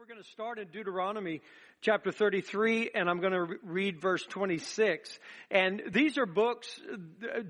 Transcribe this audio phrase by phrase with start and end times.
[0.00, 1.42] we're going to start in Deuteronomy
[1.82, 5.18] chapter 33 and I'm going to read verse 26.
[5.50, 6.80] And these are books,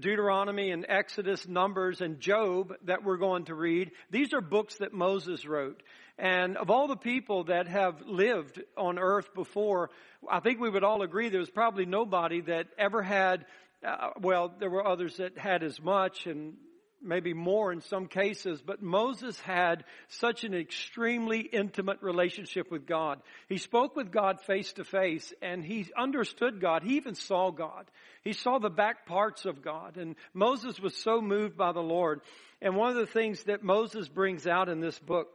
[0.01, 3.93] Deuteronomy and Exodus, Numbers and Job that we're going to read.
[4.11, 5.81] These are books that Moses wrote.
[6.19, 9.91] And of all the people that have lived on earth before,
[10.29, 13.47] I think we would all agree there was probably nobody that ever had
[13.87, 16.55] uh, well, there were others that had as much and
[17.03, 23.21] maybe more in some cases, but Moses had such an extremely intimate relationship with God.
[23.49, 26.83] He spoke with God face to face and he understood God.
[26.83, 27.91] He even saw God.
[28.23, 32.21] He saw the back parts of God and Moses was so moved by the Lord.
[32.61, 35.29] And one of the things that Moses brings out in this book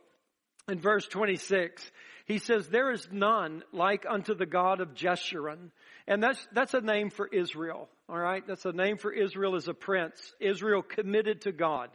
[0.67, 1.91] in verse 26,
[2.25, 5.71] he says, there is none like unto the God of Jeshurun.
[6.07, 7.89] And that's, that's a name for Israel.
[8.07, 8.45] All right.
[8.45, 10.15] That's a name for Israel as a prince.
[10.39, 11.89] Israel committed to God.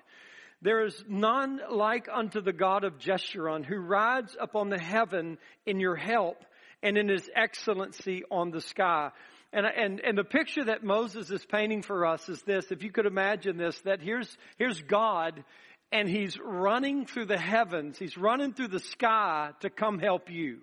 [0.62, 5.80] There is none like unto the God of Jeshurun who rides upon the heaven in
[5.80, 6.44] your help
[6.82, 9.10] and in his excellency on the sky.
[9.52, 12.90] And, and, and the picture that Moses is painting for us is this, if you
[12.90, 15.44] could imagine this, that here's, here's God
[15.92, 17.98] and he's running through the heavens.
[17.98, 20.58] He's running through the sky to come help you.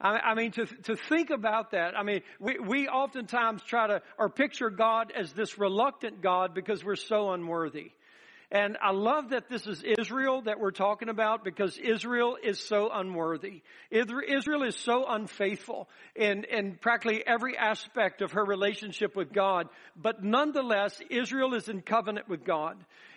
[0.00, 4.28] I, mean, to, to think about that, I mean, we, we oftentimes try to, or
[4.28, 7.92] picture God as this reluctant God because we're so unworthy.
[8.50, 12.90] And I love that this is Israel that we're talking about because Israel is so
[12.92, 13.62] unworthy.
[13.90, 19.68] Israel is so unfaithful in, in practically every aspect of her relationship with God.
[19.96, 22.76] But nonetheless, Israel is in covenant with God.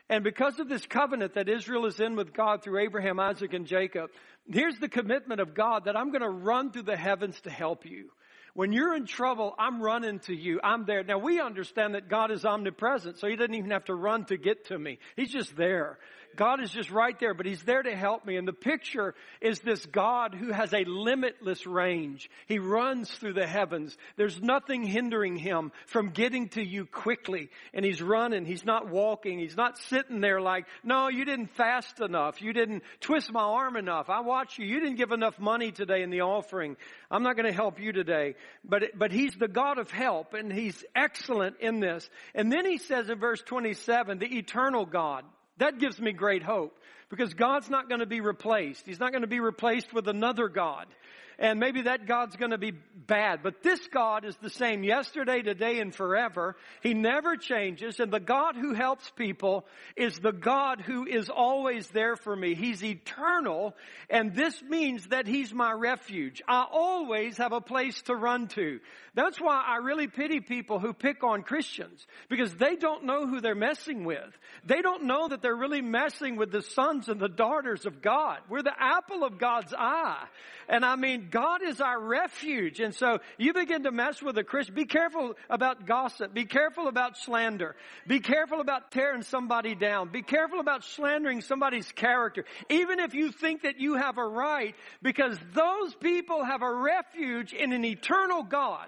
[0.09, 3.67] And because of this covenant that Israel is in with God through Abraham, Isaac, and
[3.67, 4.09] Jacob,
[4.51, 7.85] here's the commitment of God that I'm going to run through the heavens to help
[7.85, 8.09] you.
[8.53, 10.59] When you're in trouble, I'm running to you.
[10.63, 11.03] I'm there.
[11.03, 14.37] Now we understand that God is omnipresent, so He doesn't even have to run to
[14.37, 14.99] get to me.
[15.15, 15.99] He's just there.
[16.35, 18.37] God is just right there, but He's there to help me.
[18.37, 22.29] And the picture is this God who has a limitless range.
[22.47, 23.97] He runs through the heavens.
[24.15, 27.49] There's nothing hindering Him from getting to you quickly.
[27.73, 28.45] And He's running.
[28.45, 29.39] He's not walking.
[29.39, 32.41] He's not sitting there like, no, you didn't fast enough.
[32.41, 34.09] You didn't twist my arm enough.
[34.09, 34.65] I watched you.
[34.65, 36.77] You didn't give enough money today in the offering.
[37.09, 38.35] I'm not going to help you today.
[38.63, 42.09] But, but He's the God of help and He's excellent in this.
[42.35, 45.25] And then He says in verse 27, the eternal God.
[45.59, 46.77] That gives me great hope
[47.09, 48.85] because God's not going to be replaced.
[48.85, 50.87] He's not going to be replaced with another God
[51.39, 52.73] and maybe that God's going to be
[53.07, 53.39] bad.
[53.41, 56.57] But this God is the same yesterday, today, and forever.
[56.83, 57.99] He never changes.
[57.99, 62.55] And the God who helps people is the God who is always there for me.
[62.55, 63.73] He's eternal.
[64.09, 66.41] And this means that He's my refuge.
[66.47, 68.81] I always have a place to run to.
[69.15, 73.41] That's why I really pity people who pick on Christians because they don't know who
[73.41, 74.37] they're messing with.
[74.65, 78.39] They don't know that they're really messing with the sons and the daughters of God.
[78.49, 80.25] We're the apple of God's eye.
[80.67, 82.79] And I mean, God is our refuge.
[82.79, 84.75] And so you begin to mess with a Christian.
[84.75, 86.33] Be careful about gossip.
[86.33, 87.75] Be careful about slander.
[88.07, 90.09] Be careful about tearing somebody down.
[90.09, 92.45] Be careful about slandering somebody's character.
[92.69, 97.53] Even if you think that you have a right, because those people have a refuge
[97.53, 98.87] in an eternal God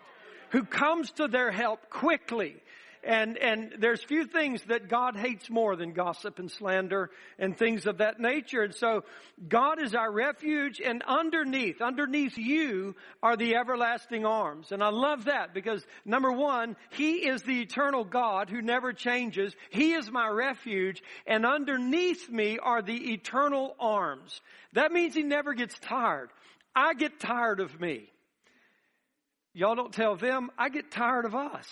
[0.52, 2.56] who comes to their help quickly.
[3.04, 7.88] And, and there's few things that God hates more than gossip and slander and things
[7.88, 8.62] of that nature.
[8.62, 9.04] And so
[9.48, 14.72] God is our refuge and underneath, underneath you are the everlasting arms.
[14.72, 19.56] And I love that because number one, He is the eternal God who never changes.
[19.72, 24.42] He is my refuge and underneath me are the eternal arms.
[24.74, 26.30] That means He never gets tired.
[26.76, 28.12] I get tired of me.
[29.54, 31.68] Y'all don't tell them, I get tired of us.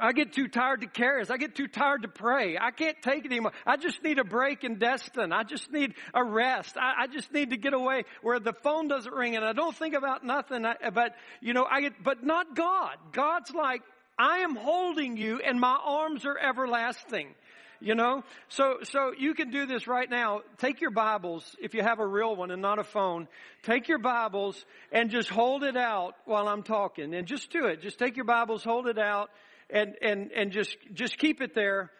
[0.00, 2.56] I get too tired to carry I get too tired to pray.
[2.60, 3.52] I can't take it anymore.
[3.66, 5.32] I just need a break in Destin.
[5.32, 6.76] I just need a rest.
[6.76, 9.74] I, I just need to get away where the phone doesn't ring and I don't
[9.74, 10.64] think about nothing.
[10.64, 12.96] I, but, you know, I get, but not God.
[13.12, 13.82] God's like,
[14.18, 17.34] I am holding you and my arms are everlasting.
[17.80, 18.24] You know?
[18.48, 20.40] So, so you can do this right now.
[20.58, 23.28] Take your Bibles, if you have a real one and not a phone,
[23.62, 27.80] take your Bibles and just hold it out while I'm talking and just do it.
[27.82, 29.30] Just take your Bibles, hold it out
[29.70, 31.90] and, and, and just, just keep it there.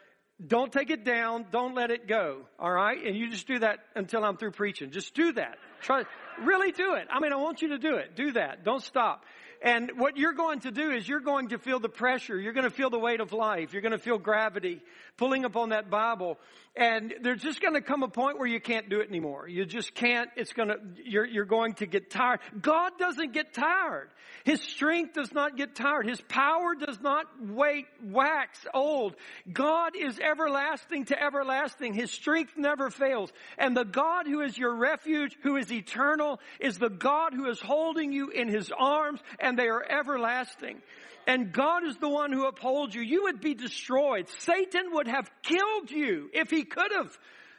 [0.45, 1.47] Don't take it down.
[1.51, 2.43] Don't let it go.
[2.59, 3.05] All right.
[3.05, 4.93] And you just do that until I'm through preaching.
[4.93, 5.59] Just do that.
[5.83, 6.05] Try,
[6.43, 7.09] really do it.
[7.11, 8.15] I mean, I want you to do it.
[8.15, 8.65] Do that.
[8.65, 9.25] Don't stop.
[9.61, 12.39] And what you're going to do is you're going to feel the pressure.
[12.39, 13.73] You're going to feel the weight of life.
[13.73, 14.81] You're going to feel gravity
[15.17, 16.39] pulling upon that Bible.
[16.75, 19.49] And there's just going to come a point where you can't do it anymore.
[19.49, 20.31] You just can't.
[20.37, 22.41] It's going to, you're, you're going to get tired.
[22.61, 24.11] God doesn't get tired.
[24.45, 26.07] His strength does not get tired.
[26.07, 29.17] His power does not wait, wax old.
[29.51, 31.95] God is everlasting to everlasting.
[31.95, 33.33] His strength never fails.
[33.57, 37.49] And the God who is your refuge, who is is eternal, is the God who
[37.49, 40.81] is holding you in his arms and they are everlasting.
[41.29, 43.03] And God is the one who upholds you.
[43.03, 44.31] You would be destroyed.
[44.41, 47.17] Satan would have killed you if he could have.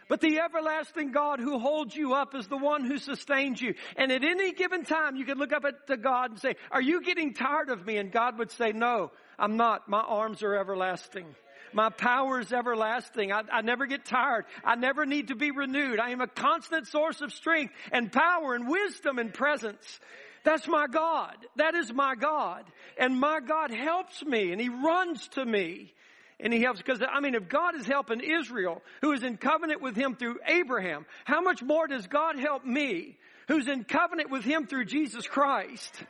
[0.07, 3.75] But the everlasting God who holds you up is the one who sustains you.
[3.95, 6.81] And at any given time, you can look up at to God and say, are
[6.81, 7.98] you getting tired of me?
[7.98, 9.88] And God would say, no, I'm not.
[9.88, 11.27] My arms are everlasting.
[11.71, 13.31] My power is everlasting.
[13.31, 14.45] I, I, never get tired.
[14.63, 16.00] I never need to be renewed.
[16.00, 20.00] I am a constant source of strength and power and wisdom and presence.
[20.44, 21.36] That's my God.
[21.56, 22.63] That is my God.
[22.97, 25.94] And my God helps me and He runs to me.
[26.39, 29.81] And He helps because, I mean, if God is helping Israel, who is in covenant
[29.81, 34.44] with Him through Abraham, how much more does God help me, who's in covenant with
[34.44, 36.03] Him through Jesus Christ?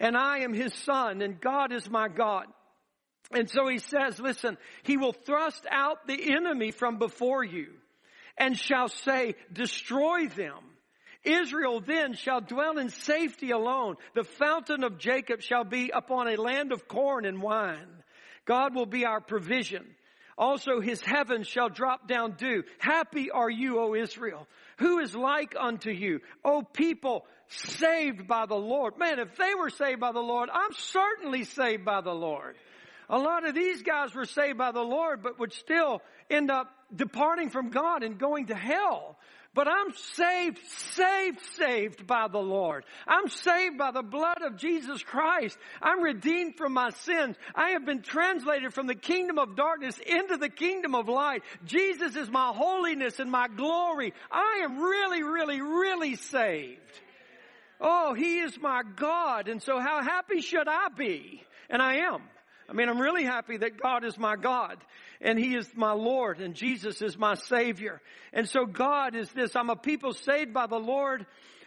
[0.00, 2.46] And I am His Son and God is my God.
[3.32, 7.68] And so he says, listen, he will thrust out the enemy from before you
[8.38, 10.58] and shall say, destroy them.
[11.26, 13.96] Israel then shall dwell in safety alone.
[14.14, 18.02] The fountain of Jacob shall be upon a land of corn and wine.
[18.44, 19.84] God will be our provision.
[20.38, 22.62] Also his heavens shall drop down dew.
[22.78, 24.46] Happy are you, O Israel.
[24.78, 26.20] Who is like unto you?
[26.44, 28.98] O people saved by the Lord.
[28.98, 32.56] Man, if they were saved by the Lord, I'm certainly saved by the Lord.
[33.08, 36.70] A lot of these guys were saved by the Lord, but would still end up
[36.94, 39.16] departing from God and going to hell.
[39.56, 42.84] But I'm saved, saved, saved by the Lord.
[43.08, 45.56] I'm saved by the blood of Jesus Christ.
[45.80, 47.36] I'm redeemed from my sins.
[47.54, 51.42] I have been translated from the kingdom of darkness into the kingdom of light.
[51.64, 54.12] Jesus is my holiness and my glory.
[54.30, 57.00] I am really, really, really saved.
[57.80, 59.48] Oh, He is my God.
[59.48, 61.42] And so how happy should I be?
[61.70, 62.20] And I am.
[62.68, 64.78] I mean, I'm really happy that God is my God
[65.20, 68.00] and He is my Lord and Jesus is my Savior.
[68.32, 69.54] And so God is this.
[69.54, 71.26] I'm a people saved by the Lord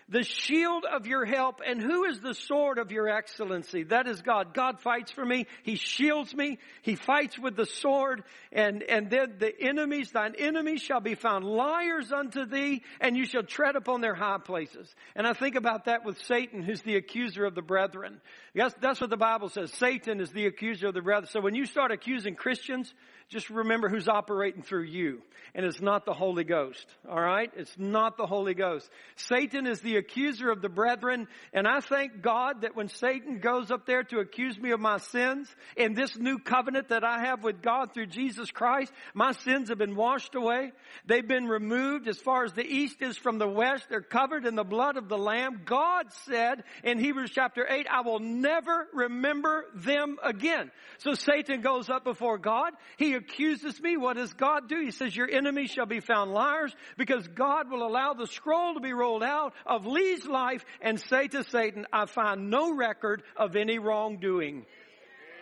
[0.10, 3.84] the shield of your help, and who is the sword of your excellency?
[3.84, 4.54] That is God.
[4.54, 5.46] God fights for me.
[5.64, 6.58] He shields me.
[6.82, 11.46] He fights with the sword, and, and then the enemies, thine enemies shall be found
[11.46, 14.94] liars unto thee, and you shall tread upon their high places.
[15.16, 18.20] And I think about that with Satan, who's the accuser of the brethren.
[18.54, 19.72] Yes, that's what the Bible says.
[19.74, 21.30] Satan is the accuser of the brethren.
[21.32, 22.94] So when you start accusing Christians,
[23.30, 25.22] just remember who's operating through you.
[25.54, 26.86] And it's not the Holy Ghost.
[27.08, 27.52] Alright?
[27.56, 28.90] It's not the Holy Ghost.
[29.16, 31.28] Satan is the accuser of the brethren.
[31.54, 34.98] And I thank God that when Satan goes up there to accuse me of my
[34.98, 35.48] sins,
[35.78, 39.78] in this new covenant that I have with God through Jesus Christ, my sins have
[39.78, 40.72] been washed away.
[41.06, 43.86] They've been removed as far as the east is from the west.
[43.90, 45.62] They're covered in the blood of the Lamb.
[45.66, 50.72] God said in Hebrews chapter 8, I will never remember them again.
[50.98, 52.74] So Satan goes up before God.
[52.98, 53.96] He accuses me.
[53.98, 54.82] What does God do?
[54.82, 58.80] He says, your enemies shall be found liars because God will allow the scroll to
[58.80, 63.56] be rolled out of Lee's life and say to Satan, I find no record of
[63.56, 64.66] any wrongdoing.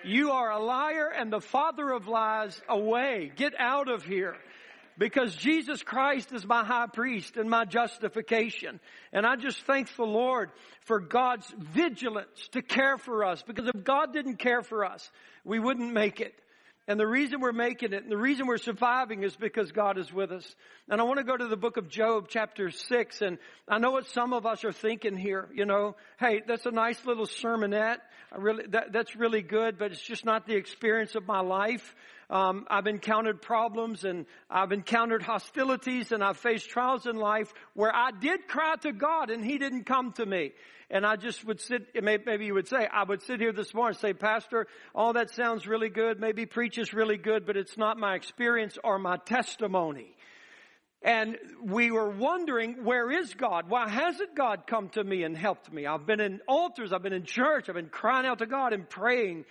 [0.04, 3.32] You are a liar and the father of lies away.
[3.36, 4.36] Get out of here.
[5.00, 8.80] Because Jesus Christ is my high priest and my justification.
[9.14, 10.50] And I just thank the Lord
[10.86, 13.44] for God's vigilance to care for us.
[13.44, 15.08] Because if God didn't care for us,
[15.44, 16.34] we wouldn't make it.
[16.88, 20.12] And the reason we're making it and the reason we're surviving is because God is
[20.14, 20.56] with us.
[20.90, 23.22] And I want to go to the book of Job chapter six.
[23.22, 23.38] And
[23.68, 27.04] I know what some of us are thinking here, you know, hey, that's a nice
[27.06, 27.98] little sermonette.
[28.32, 31.94] I really, that, that's really good, but it's just not the experience of my life.
[32.30, 37.96] Um, I've encountered problems and I've encountered hostilities and I've faced trials in life where
[37.96, 40.52] I did cry to God and He didn't come to me.
[40.90, 43.96] And I just would sit, maybe you would say, I would sit here this morning
[43.96, 46.20] and say, Pastor, all that sounds really good.
[46.20, 50.16] Maybe preach is really good, but it's not my experience or my testimony.
[51.02, 53.70] And we were wondering, where is God?
[53.70, 55.86] Why hasn't God come to me and helped me?
[55.86, 58.90] I've been in altars, I've been in church, I've been crying out to God and
[58.90, 59.46] praying.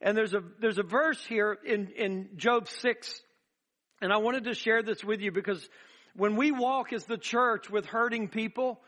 [0.00, 3.22] And there's a, there's a verse here in, in Job 6,
[4.02, 5.66] and I wanted to share this with you because
[6.14, 8.80] when we walk as the church with hurting people,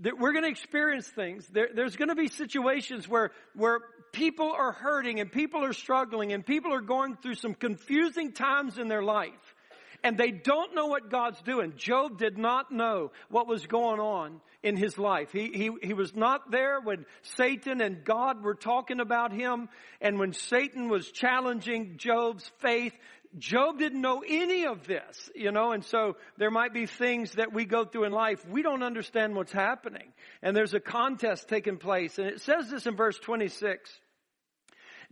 [0.00, 1.46] that we're going to experience things.
[1.48, 3.80] There, there's going to be situations where, where
[4.12, 8.78] people are hurting and people are struggling and people are going through some confusing times
[8.78, 9.54] in their life.
[10.02, 11.74] And they don't know what God's doing.
[11.76, 15.32] Job did not know what was going on in his life.
[15.32, 17.04] He, he, he was not there when
[17.36, 19.68] Satan and God were talking about him.
[20.00, 22.94] And when Satan was challenging Job's faith,
[23.38, 27.52] Job didn't know any of this, you know, and so there might be things that
[27.52, 28.46] we go through in life.
[28.46, 30.12] We don't understand what's happening.
[30.42, 32.18] And there's a contest taking place.
[32.18, 33.90] And it says this in verse 26.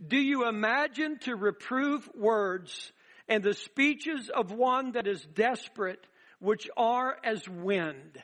[0.05, 2.91] Do you imagine to reprove words
[3.27, 6.05] and the speeches of one that is desperate,
[6.39, 8.21] which are as wind?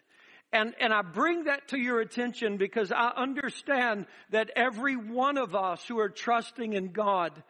[0.53, 5.55] And, and I bring that to your attention because I understand that every one of
[5.55, 7.43] us who are trusting in God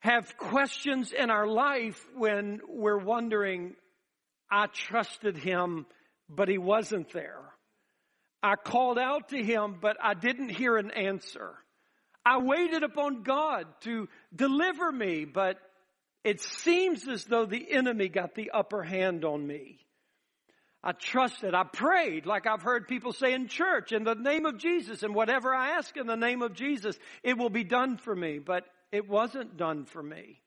[0.00, 3.74] have questions in our life when we're wondering,
[4.50, 5.86] I trusted him,
[6.28, 7.42] but he wasn't there.
[8.42, 11.54] I called out to him, but I didn't hear an answer.
[12.24, 15.58] I waited upon God to deliver me, but
[16.24, 19.80] it seems as though the enemy got the upper hand on me.
[20.82, 21.54] I trusted.
[21.54, 25.14] I prayed like I've heard people say in church in the name of Jesus and
[25.14, 28.38] whatever I ask in the name of Jesus, it will be done for me.
[28.38, 30.40] But it wasn't done for me.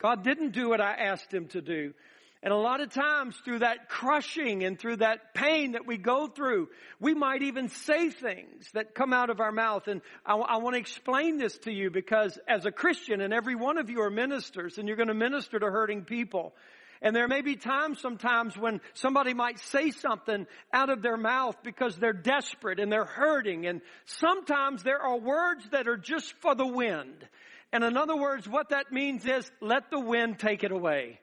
[0.00, 1.92] God didn't do what I asked him to do.
[2.40, 6.28] And a lot of times through that crushing and through that pain that we go
[6.28, 6.68] through,
[7.00, 9.88] we might even say things that come out of our mouth.
[9.88, 13.56] And I, I want to explain this to you because as a Christian and every
[13.56, 16.54] one of you are ministers and you're going to minister to hurting people.
[17.02, 21.56] And there may be times sometimes when somebody might say something out of their mouth
[21.62, 23.66] because they're desperate and they're hurting.
[23.66, 27.26] And sometimes there are words that are just for the wind.
[27.72, 31.20] And in other words, what that means is let the wind take it away.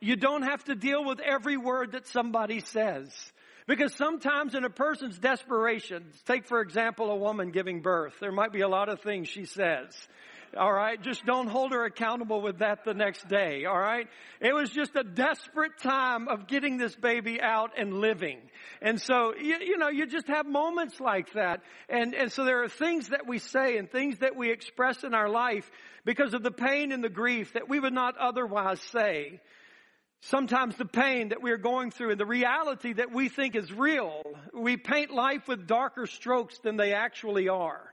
[0.00, 3.10] You don't have to deal with every word that somebody says.
[3.66, 8.52] Because sometimes in a person's desperation, take for example a woman giving birth, there might
[8.52, 9.96] be a lot of things she says.
[10.56, 11.00] All right.
[11.00, 13.64] Just don't hold her accountable with that the next day.
[13.64, 14.08] All right.
[14.40, 18.38] It was just a desperate time of getting this baby out and living.
[18.82, 21.60] And so, you, you, know, you just have moments like that.
[21.88, 25.14] And, and so there are things that we say and things that we express in
[25.14, 25.70] our life
[26.04, 29.40] because of the pain and the grief that we would not otherwise say.
[30.20, 33.70] Sometimes the pain that we are going through and the reality that we think is
[33.72, 34.22] real,
[34.54, 37.92] we paint life with darker strokes than they actually are.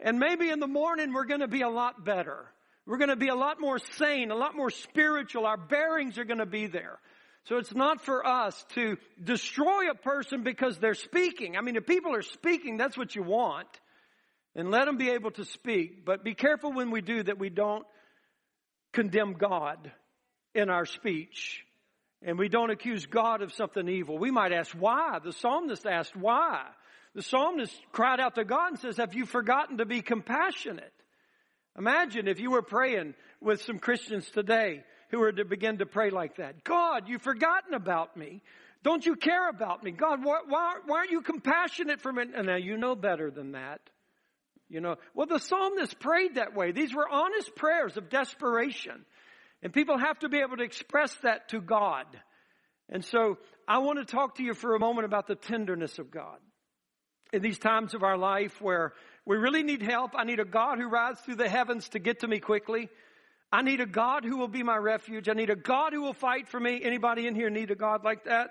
[0.00, 2.46] And maybe in the morning we're going to be a lot better.
[2.86, 5.46] We're going to be a lot more sane, a lot more spiritual.
[5.46, 6.98] Our bearings are going to be there.
[7.44, 11.56] So it's not for us to destroy a person because they're speaking.
[11.56, 13.68] I mean, if people are speaking, that's what you want.
[14.54, 16.04] And let them be able to speak.
[16.04, 17.86] But be careful when we do that we don't
[18.92, 19.90] condemn God
[20.54, 21.64] in our speech.
[22.22, 24.18] And we don't accuse God of something evil.
[24.18, 25.18] We might ask why.
[25.24, 26.66] The psalmist asked why.
[27.14, 30.92] The psalmist cried out to God and says, Have you forgotten to be compassionate?
[31.76, 36.10] Imagine if you were praying with some Christians today who were to begin to pray
[36.10, 36.62] like that.
[36.62, 38.42] God, you've forgotten about me.
[38.82, 39.90] Don't you care about me?
[39.90, 42.24] God, why, why, why aren't you compassionate for me?
[42.34, 43.80] And now you know better than that.
[44.68, 46.70] You know, well, the psalmist prayed that way.
[46.70, 49.04] These were honest prayers of desperation.
[49.62, 52.06] And people have to be able to express that to God.
[52.88, 56.10] And so I want to talk to you for a moment about the tenderness of
[56.10, 56.38] God
[57.32, 58.92] in these times of our life where
[59.24, 60.12] we really need help.
[60.14, 62.88] I need a God who rides through the heavens to get to me quickly.
[63.52, 65.28] I need a God who will be my refuge.
[65.28, 66.80] I need a God who will fight for me.
[66.82, 68.50] Anybody in here need a God like that?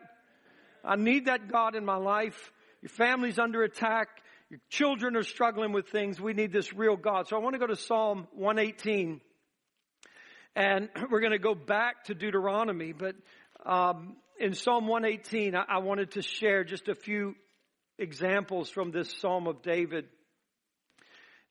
[0.83, 2.51] I need that God in my life.
[2.81, 4.07] Your family's under attack.
[4.49, 6.19] Your children are struggling with things.
[6.19, 7.27] We need this real God.
[7.27, 9.21] So I want to go to Psalm 118.
[10.55, 12.93] And we're going to go back to Deuteronomy.
[12.93, 13.15] But
[13.65, 17.35] um, in Psalm 118, I, I wanted to share just a few
[17.99, 20.05] examples from this Psalm of David.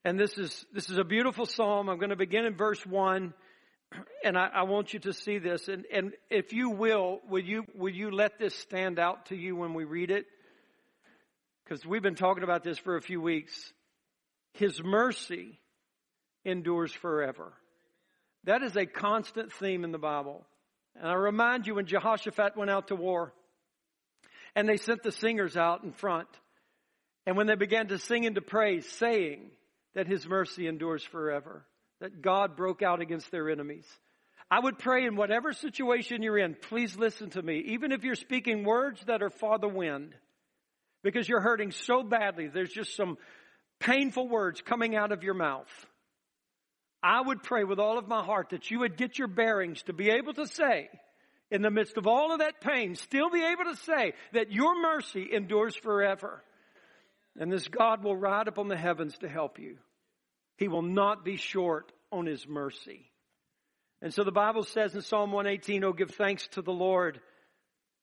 [0.04, 1.88] And this is, this is a beautiful Psalm.
[1.88, 3.34] I'm going to begin in verse one.
[4.24, 5.68] And I, I want you to see this.
[5.68, 9.56] And, and if you will, will you, will you let this stand out to you
[9.56, 10.26] when we read it?
[11.64, 13.72] Because we've been talking about this for a few weeks.
[14.54, 15.60] His mercy
[16.44, 17.52] endures forever.
[18.44, 20.46] That is a constant theme in the Bible.
[20.96, 23.34] And I remind you when Jehoshaphat went out to war,
[24.58, 26.26] and they sent the singers out in front.
[27.26, 29.52] And when they began to sing and to praise, saying
[29.94, 31.64] that his mercy endures forever,
[32.00, 33.86] that God broke out against their enemies.
[34.50, 37.66] I would pray in whatever situation you're in, please listen to me.
[37.68, 40.12] Even if you're speaking words that are far the wind,
[41.04, 43.16] because you're hurting so badly, there's just some
[43.78, 45.70] painful words coming out of your mouth.
[47.00, 49.92] I would pray with all of my heart that you would get your bearings to
[49.92, 50.88] be able to say,
[51.50, 54.80] in the midst of all of that pain, still be able to say that your
[54.80, 56.42] mercy endures forever.
[57.38, 59.78] And this God will ride upon the heavens to help you.
[60.56, 63.10] He will not be short on his mercy.
[64.02, 67.20] And so the Bible says in Psalm 118, Oh, give thanks to the Lord,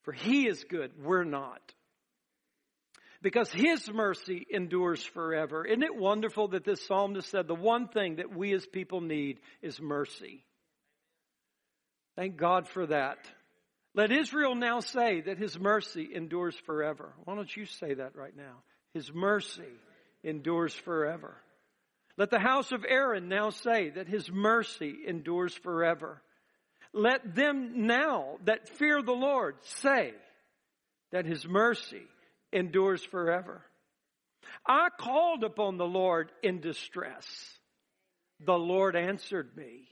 [0.04, 0.92] for he is good.
[1.02, 1.62] We're not.
[3.22, 5.66] Because his mercy endures forever.
[5.66, 9.40] Isn't it wonderful that this psalmist said the one thing that we as people need
[9.62, 10.45] is mercy?
[12.16, 13.18] Thank God for that.
[13.94, 17.14] Let Israel now say that his mercy endures forever.
[17.24, 18.64] Why don't you say that right now?
[18.94, 19.72] His mercy
[20.24, 21.36] endures forever.
[22.18, 26.22] Let the house of Aaron now say that his mercy endures forever.
[26.94, 30.14] Let them now that fear the Lord say
[31.12, 32.04] that his mercy
[32.54, 33.62] endures forever.
[34.66, 37.26] I called upon the Lord in distress.
[38.46, 39.88] The Lord answered me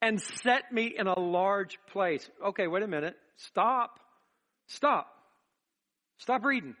[0.00, 2.28] and set me in a large place.
[2.46, 3.16] Okay, wait a minute.
[3.36, 3.98] Stop.
[4.68, 5.08] Stop.
[6.18, 6.74] Stop reading.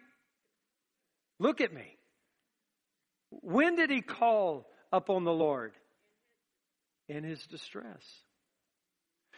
[1.38, 1.96] Look at me.
[3.30, 5.72] When did he call upon the Lord?
[7.08, 8.02] In his distress.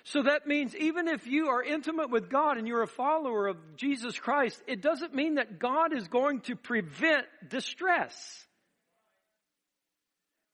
[0.04, 3.76] So that means even if you are intimate with God and you're a follower of
[3.76, 8.46] Jesus Christ, it doesn't mean that God is going to prevent distress.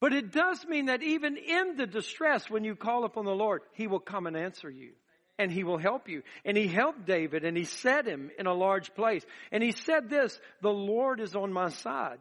[0.00, 3.62] But it does mean that even in the distress, when you call upon the Lord,
[3.73, 4.93] He will come and answer you.
[5.38, 6.23] And He will help you.
[6.45, 9.25] And He helped David and He set him in a large place.
[9.53, 12.19] And He said this, the Lord is on my side.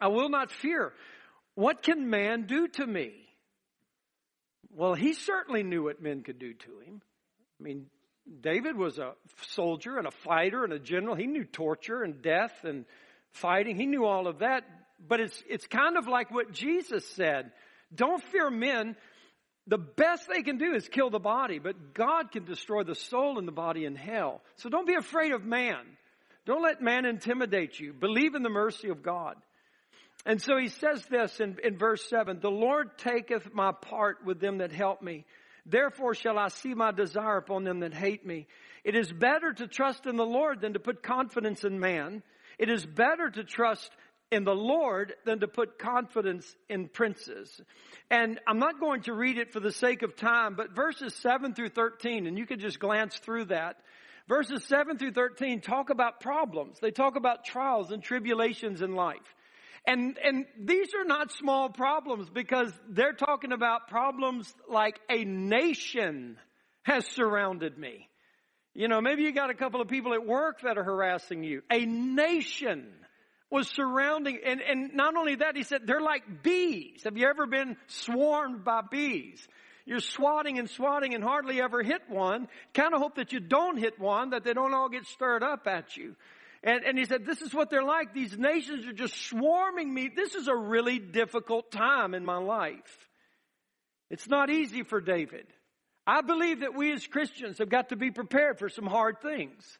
[0.00, 0.92] I will not fear.
[1.54, 3.12] What can man do to me?
[4.70, 7.02] Well, he certainly knew what men could do to him.
[7.58, 7.86] I mean,
[8.40, 11.16] David was a soldier and a fighter and a general.
[11.16, 12.84] He knew torture and death and
[13.32, 13.76] fighting.
[13.76, 14.62] He knew all of that.
[15.06, 17.52] But it's, it's kind of like what Jesus said.
[17.94, 18.96] Don't fear men.
[19.66, 23.38] The best they can do is kill the body, but God can destroy the soul
[23.38, 24.40] and the body in hell.
[24.56, 25.84] So don't be afraid of man.
[26.46, 27.92] Don't let man intimidate you.
[27.92, 29.36] Believe in the mercy of God.
[30.24, 34.40] And so he says this in, in verse 7 The Lord taketh my part with
[34.40, 35.24] them that help me.
[35.66, 38.46] Therefore shall I see my desire upon them that hate me.
[38.84, 42.22] It is better to trust in the Lord than to put confidence in man.
[42.58, 43.90] It is better to trust
[44.30, 47.60] in the Lord than to put confidence in princes.
[48.10, 51.54] And I'm not going to read it for the sake of time, but verses 7
[51.54, 53.76] through 13, and you can just glance through that.
[54.28, 56.78] Verses 7 through 13 talk about problems.
[56.80, 59.34] They talk about trials and tribulations in life.
[59.86, 66.36] And, and these are not small problems because they're talking about problems like a nation
[66.82, 68.08] has surrounded me.
[68.74, 71.62] You know, maybe you got a couple of people at work that are harassing you.
[71.72, 72.88] A nation
[73.50, 77.02] was surrounding, and, and not only that, he said, they're like bees.
[77.04, 79.46] Have you ever been swarmed by bees?
[79.86, 82.48] You're swatting and swatting and hardly ever hit one.
[82.74, 85.66] Kind of hope that you don't hit one, that they don't all get stirred up
[85.66, 86.14] at you.
[86.62, 88.12] And, and he said, this is what they're like.
[88.12, 90.10] These nations are just swarming me.
[90.14, 93.08] This is a really difficult time in my life.
[94.10, 95.46] It's not easy for David.
[96.06, 99.78] I believe that we as Christians have got to be prepared for some hard things.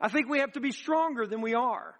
[0.00, 1.94] I think we have to be stronger than we are.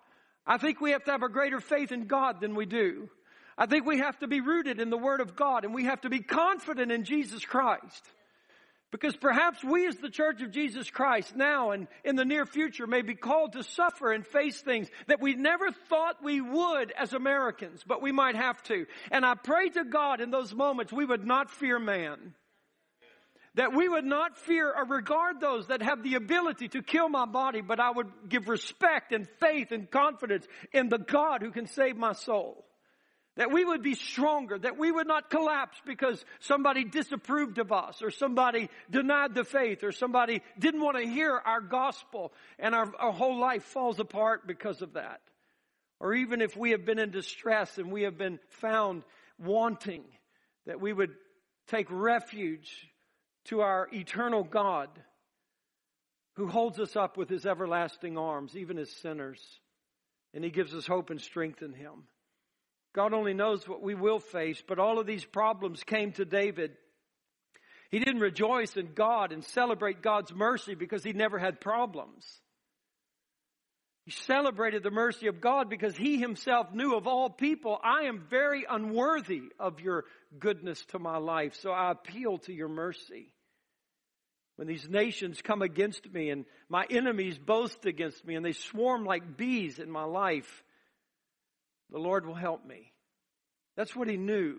[0.46, 3.08] I think we have to have a greater faith in God than we do.
[3.56, 6.00] I think we have to be rooted in the Word of God and we have
[6.02, 8.04] to be confident in Jesus Christ.
[8.90, 12.86] Because perhaps we as the Church of Jesus Christ now and in the near future
[12.86, 17.12] may be called to suffer and face things that we never thought we would as
[17.12, 18.86] Americans, but we might have to.
[19.10, 22.34] And I pray to God in those moments we would not fear man.
[23.56, 27.24] That we would not fear or regard those that have the ability to kill my
[27.24, 31.66] body, but I would give respect and faith and confidence in the God who can
[31.66, 32.64] save my soul.
[33.36, 38.00] That we would be stronger, that we would not collapse because somebody disapproved of us
[38.00, 42.92] or somebody denied the faith or somebody didn't want to hear our gospel and our,
[42.96, 45.20] our whole life falls apart because of that.
[45.98, 49.02] Or even if we have been in distress and we have been found
[49.38, 50.04] wanting,
[50.66, 51.14] that we would
[51.66, 52.88] take refuge
[53.46, 54.88] to our eternal God
[56.36, 59.40] who holds us up with his everlasting arms, even as sinners.
[60.32, 62.04] And he gives us hope and strength in him.
[62.94, 66.72] God only knows what we will face, but all of these problems came to David.
[67.90, 72.24] He didn't rejoice in God and celebrate God's mercy because he never had problems.
[74.04, 78.26] He celebrated the mercy of God because he himself knew of all people, I am
[78.28, 80.04] very unworthy of your
[80.38, 83.33] goodness to my life, so I appeal to your mercy.
[84.56, 89.04] When these nations come against me and my enemies boast against me and they swarm
[89.04, 90.64] like bees in my life,
[91.90, 92.92] the Lord will help me.
[93.76, 94.58] That's what he knew.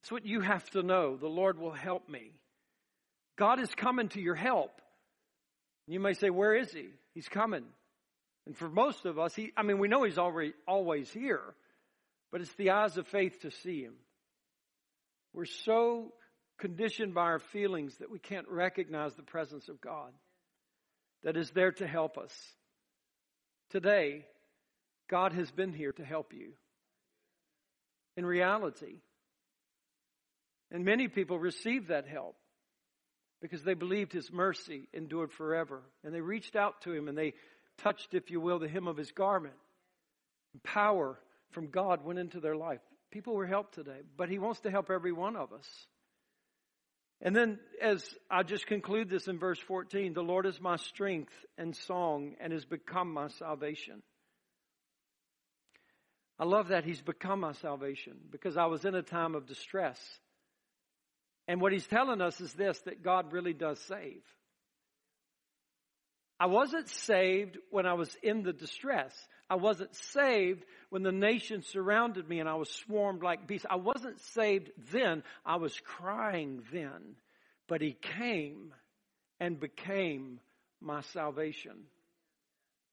[0.00, 1.16] That's what you have to know.
[1.16, 2.30] The Lord will help me.
[3.36, 4.80] God is coming to your help.
[5.88, 6.88] You may say, Where is he?
[7.14, 7.64] He's coming.
[8.46, 11.42] And for most of us, he, I mean, we know he's already always here,
[12.30, 13.94] but it's the eyes of faith to see him.
[15.32, 16.12] We're so
[16.58, 20.12] conditioned by our feelings that we can't recognize the presence of God
[21.22, 22.32] that is there to help us.
[23.70, 24.24] Today,
[25.08, 26.52] God has been here to help you.
[28.16, 29.00] In reality.
[30.70, 32.36] And many people received that help
[33.42, 35.82] because they believed his mercy endured forever.
[36.02, 37.34] And they reached out to him and they
[37.78, 39.54] touched, if you will, the hem of his garment.
[40.64, 41.18] Power
[41.50, 42.80] from God went into their life.
[43.10, 45.66] People were helped today, but he wants to help every one of us.
[47.22, 51.32] And then, as I just conclude this in verse 14, the Lord is my strength
[51.56, 54.02] and song and has become my salvation.
[56.38, 59.98] I love that He's become my salvation because I was in a time of distress.
[61.48, 64.22] And what He's telling us is this that God really does save.
[66.38, 69.14] I wasn't saved when I was in the distress.
[69.48, 73.66] I wasn't saved when the nation surrounded me and I was swarmed like beasts.
[73.68, 75.22] I wasn't saved then.
[75.44, 77.16] I was crying then.
[77.68, 78.74] But He came
[79.38, 80.40] and became
[80.80, 81.84] my salvation.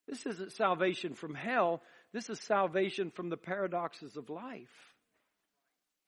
[0.06, 1.82] This isn't salvation from hell.
[2.12, 4.94] This is salvation from the paradoxes of life.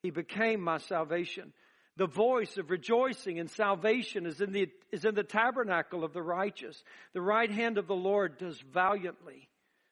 [0.03, 1.53] He became my salvation.
[1.97, 6.23] The voice of rejoicing and salvation is in the, is in the tabernacle of the
[6.23, 6.81] righteous.
[7.15, 9.49] The right hand of the Lord does valiantly.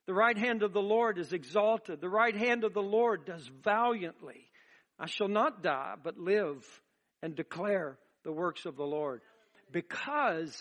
[0.06, 2.00] The right hand of the Lord is exalted.
[2.00, 4.50] The right hand of the Lord does valiantly.
[4.98, 6.64] I shall not die, but live
[7.22, 9.22] and declare the works of the Lord.
[9.72, 10.54] Because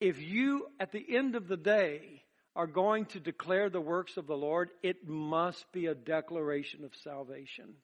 [0.00, 2.22] if you, at the end of the day,
[2.54, 6.92] are going to declare the works of the Lord, it must be a declaration of
[7.04, 7.74] salvation.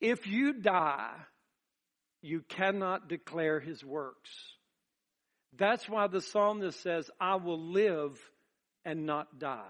[0.00, 1.14] If you die,
[2.20, 4.30] you cannot declare his works.
[5.56, 8.18] That's why the psalmist says, I will live
[8.84, 9.62] and not die.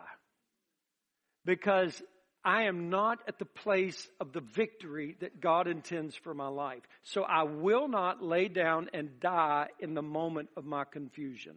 [1.45, 2.03] Because
[2.45, 6.83] I am not at the place of the victory that God intends for my life.
[7.03, 11.55] So I will not lay down and die in the moment of my confusion.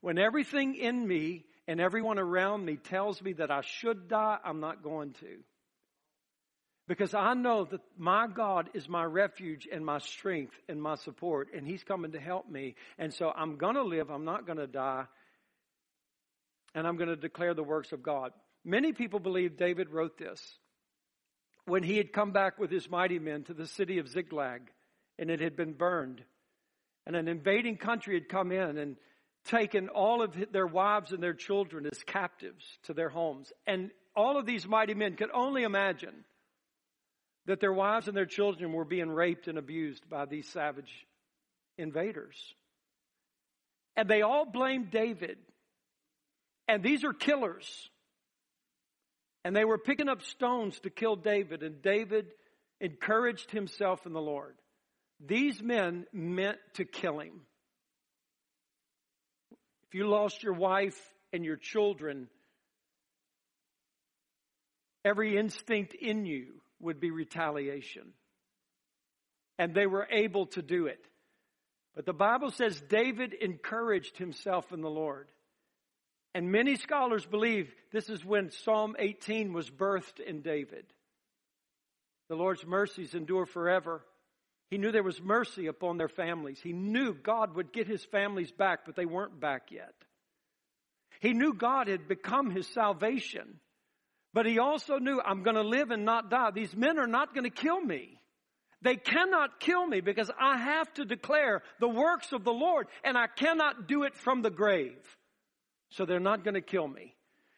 [0.00, 4.60] When everything in me and everyone around me tells me that I should die, I'm
[4.60, 5.38] not going to.
[6.92, 11.48] Because I know that my God is my refuge and my strength and my support,
[11.56, 12.74] and He's coming to help me.
[12.98, 15.06] And so I'm going to live, I'm not going to die,
[16.74, 18.32] and I'm going to declare the works of God.
[18.62, 20.38] Many people believe David wrote this
[21.64, 24.60] when he had come back with his mighty men to the city of Ziklag,
[25.18, 26.22] and it had been burned.
[27.06, 28.96] And an invading country had come in and
[29.46, 33.50] taken all of their wives and their children as captives to their homes.
[33.66, 36.24] And all of these mighty men could only imagine
[37.46, 41.06] that their wives and their children were being raped and abused by these savage
[41.76, 42.36] invaders.
[43.96, 45.38] And they all blamed David.
[46.68, 47.88] And these are killers.
[49.44, 52.26] And they were picking up stones to kill David, and David
[52.80, 54.54] encouraged himself in the Lord.
[55.24, 57.40] These men meant to kill him.
[59.88, 60.98] If you lost your wife
[61.32, 62.28] and your children,
[65.04, 68.12] every instinct in you would be retaliation.
[69.58, 71.04] And they were able to do it.
[71.94, 75.28] But the Bible says David encouraged himself in the Lord.
[76.34, 80.86] And many scholars believe this is when Psalm 18 was birthed in David.
[82.28, 84.02] The Lord's mercies endure forever.
[84.70, 86.58] He knew there was mercy upon their families.
[86.62, 89.92] He knew God would get his families back, but they weren't back yet.
[91.20, 93.60] He knew God had become his salvation.
[94.34, 96.50] But he also knew, I'm going to live and not die.
[96.52, 98.18] These men are not going to kill me.
[98.80, 103.16] They cannot kill me because I have to declare the works of the Lord and
[103.16, 104.98] I cannot do it from the grave.
[105.90, 107.14] So they're not going to kill me.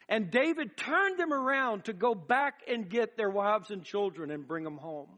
[0.07, 4.47] And David turned them around to go back and get their wives and children and
[4.47, 5.09] bring them home.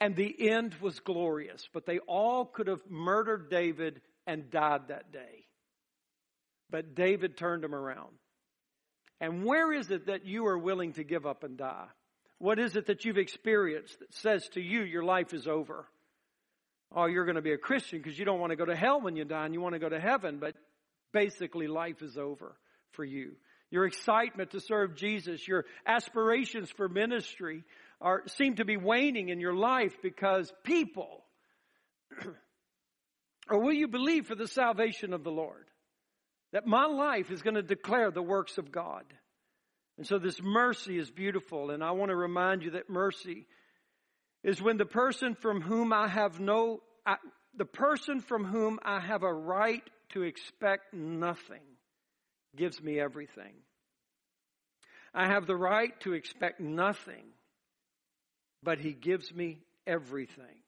[0.00, 5.12] And the end was glorious, but they all could have murdered David and died that
[5.12, 5.44] day.
[6.70, 8.16] But David turned them around.
[9.20, 11.86] And where is it that you are willing to give up and die?
[12.38, 15.86] What is it that you've experienced that says to you your life is over?
[16.92, 19.00] Oh, you're going to be a Christian because you don't want to go to hell
[19.00, 20.54] when you die and you want to go to heaven, but
[21.12, 22.56] basically life is over
[22.92, 23.32] for you.
[23.70, 27.62] Your excitement to serve Jesus, your aspirations for ministry
[28.00, 31.22] are, seem to be waning in your life because people,
[33.50, 35.69] or will you believe for the salvation of the Lord?
[36.52, 39.04] That my life is going to declare the works of God.
[39.98, 41.70] And so this mercy is beautiful.
[41.70, 43.46] And I want to remind you that mercy
[44.42, 47.16] is when the person from whom I have no, I,
[47.56, 51.62] the person from whom I have a right to expect nothing
[52.56, 53.52] gives me everything.
[55.14, 57.24] I have the right to expect nothing,
[58.62, 60.62] but he gives me everything.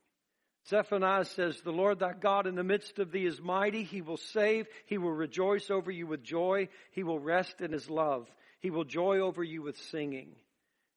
[0.68, 3.82] Zephaniah says, The Lord thy God in the midst of thee is mighty.
[3.82, 4.66] He will save.
[4.86, 6.68] He will rejoice over you with joy.
[6.92, 8.28] He will rest in his love.
[8.60, 10.36] He will joy over you with singing.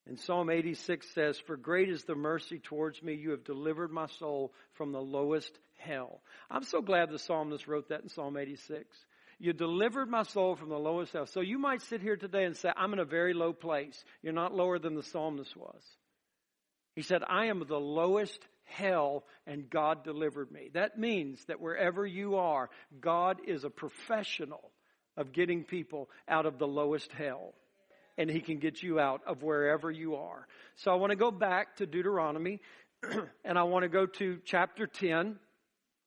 [0.08, 3.16] And Psalm 86 says, For great is the mercy towards me.
[3.16, 6.22] You have delivered my soul from the lowest hell.
[6.50, 8.86] I'm so glad the psalmist wrote that in Psalm 86.
[9.40, 11.26] You delivered my soul from the lowest hell.
[11.26, 14.04] So you might sit here today and say, I'm in a very low place.
[14.22, 15.82] You're not lower than the psalmist was.
[16.96, 20.70] He said, I am the lowest hell and God delivered me.
[20.74, 24.72] That means that wherever you are, God is a professional
[25.18, 27.54] of getting people out of the lowest hell.
[28.18, 30.48] And he can get you out of wherever you are.
[30.76, 32.62] So I want to go back to Deuteronomy
[33.44, 35.38] and I want to go to chapter 10.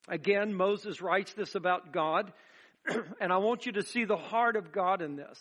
[0.09, 2.33] Again, Moses writes this about God.
[3.21, 5.39] and I want you to see the heart of God in this.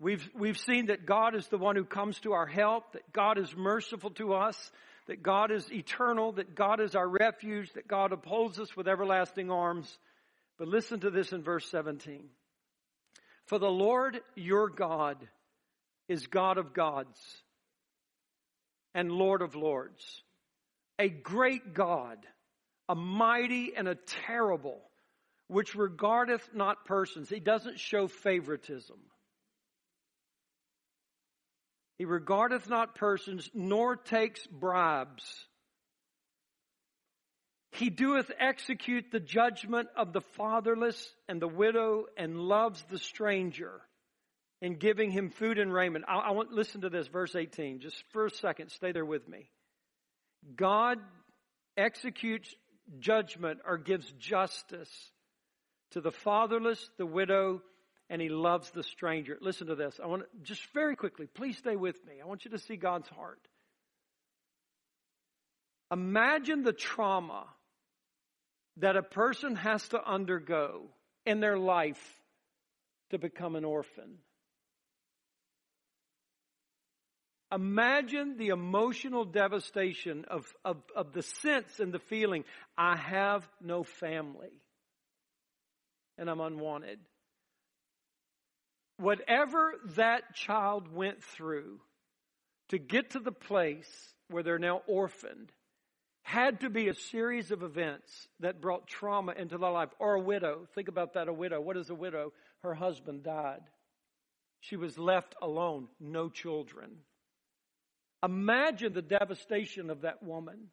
[0.00, 3.36] We've, we've seen that God is the one who comes to our help, that God
[3.36, 4.70] is merciful to us,
[5.08, 9.50] that God is eternal, that God is our refuge, that God upholds us with everlasting
[9.50, 9.98] arms.
[10.56, 12.28] But listen to this in verse 17.
[13.46, 15.16] For the Lord your God
[16.08, 17.18] is God of gods
[18.94, 20.22] and Lord of lords,
[20.98, 22.18] a great God,
[22.88, 24.80] a mighty and a terrible,
[25.48, 27.28] which regardeth not persons.
[27.28, 28.96] He doesn't show favoritism.
[31.98, 35.24] He regardeth not persons, nor takes bribes.
[37.72, 43.80] He doeth execute the judgment of the fatherless and the widow and loves the stranger
[44.60, 46.04] in giving him food and raiment.
[46.08, 47.80] I, I want listen to this, verse 18.
[47.80, 49.50] Just for a second, stay there with me.
[50.56, 50.98] God
[51.76, 52.52] executes
[53.00, 54.90] judgment or gives justice
[55.92, 57.62] to the fatherless, the widow,
[58.10, 59.36] and he loves the stranger.
[59.40, 59.98] Listen to this.
[60.02, 62.14] I want to, just very quickly, please stay with me.
[62.22, 63.40] I want you to see God's heart.
[65.92, 67.44] Imagine the trauma
[68.78, 70.82] that a person has to undergo
[71.26, 72.02] in their life
[73.10, 74.18] to become an orphan.
[77.50, 82.44] Imagine the emotional devastation of, of, of the sense and the feeling,
[82.76, 84.52] I have no family
[86.18, 86.98] and I'm unwanted
[88.98, 91.80] whatever that child went through
[92.68, 93.88] to get to the place
[94.28, 95.50] where they're now orphaned
[96.22, 99.88] had to be a series of events that brought trauma into their life.
[99.98, 100.68] Or a widow.
[100.74, 101.58] Think about that, a widow.
[101.58, 102.34] What is a widow?
[102.62, 103.62] Her husband died.
[104.60, 106.90] She was left alone, no children.
[108.22, 110.68] Imagine the devastation of that woman.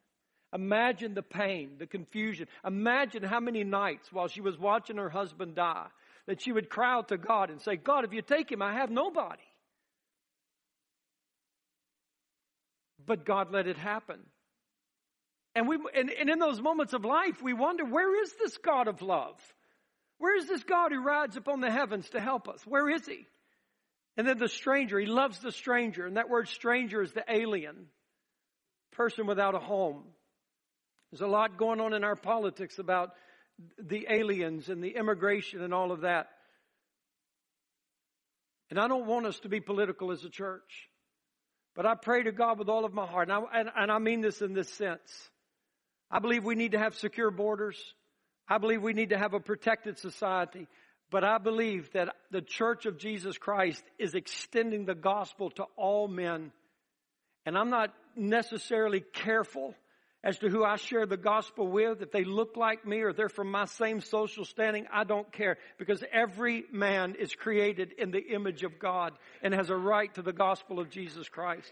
[0.53, 2.47] Imagine the pain, the confusion.
[2.65, 5.87] Imagine how many nights while she was watching her husband die,
[6.27, 8.73] that she would cry out to God and say, God, if you take him, I
[8.73, 9.43] have nobody.
[13.05, 14.19] But God let it happen.
[15.53, 18.87] And we, and, and in those moments of life, we wonder, where is this God
[18.87, 19.39] of love?
[20.17, 22.61] Where is this God who rides upon the heavens to help us?
[22.65, 23.27] Where is he?
[24.17, 26.05] And then the stranger, he loves the stranger.
[26.05, 27.87] And that word stranger is the alien,
[28.91, 30.03] person without a home.
[31.11, 33.11] There's a lot going on in our politics about
[33.77, 36.27] the aliens and the immigration and all of that.
[38.69, 40.89] And I don't want us to be political as a church.
[41.75, 43.29] But I pray to God with all of my heart.
[43.29, 45.29] And I, and, and I mean this in this sense.
[46.09, 47.77] I believe we need to have secure borders.
[48.47, 50.67] I believe we need to have a protected society.
[51.11, 56.07] But I believe that the church of Jesus Christ is extending the gospel to all
[56.07, 56.51] men.
[57.45, 59.75] And I'm not necessarily careful
[60.25, 63.29] as to who I share the gospel with, if they look like me or they're
[63.29, 68.33] from my same social standing, I don't care because every man is created in the
[68.33, 71.71] image of God and has a right to the gospel of Jesus Christ.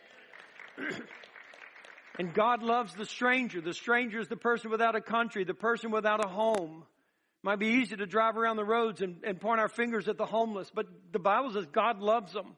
[2.19, 3.59] and God loves the stranger.
[3.59, 6.83] The stranger is the person without a country, the person without a home.
[6.83, 10.17] It might be easy to drive around the roads and, and point our fingers at
[10.19, 12.55] the homeless, but the Bible says God loves them.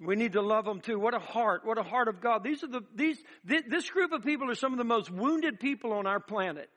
[0.00, 0.98] We need to love them too.
[0.98, 1.64] What a heart.
[1.64, 2.42] What a heart of God.
[2.42, 5.92] These are the, these, this group of people are some of the most wounded people
[5.92, 6.68] on our planet.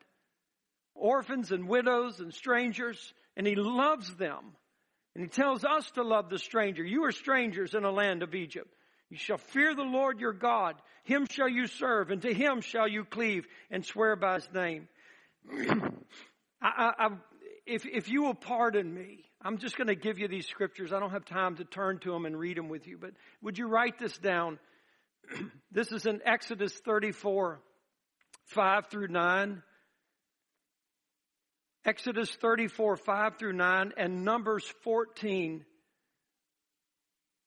[0.94, 3.12] Orphans and widows and strangers.
[3.36, 4.44] And He loves them.
[5.14, 6.84] And He tells us to love the stranger.
[6.84, 8.72] You are strangers in a land of Egypt.
[9.10, 10.76] You shall fear the Lord your God.
[11.04, 14.88] Him shall you serve, and to him shall you cleave and swear by his name.
[16.60, 17.08] I, I,
[17.68, 20.92] if, if you will pardon me, I'm just going to give you these scriptures.
[20.92, 23.10] I don't have time to turn to them and read them with you, but
[23.42, 24.58] would you write this down?
[25.70, 27.60] this is in Exodus 34,
[28.46, 29.62] 5 through 9.
[31.84, 35.64] Exodus 34, 5 through 9, and Numbers 14,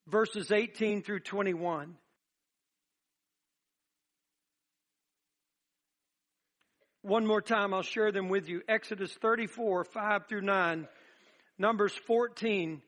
[0.08, 1.96] verses 18 through 21.
[7.04, 8.62] One more time, I'll share them with you.
[8.68, 10.88] Exodus 34, 5 through 9.
[11.58, 12.80] Numbers 14,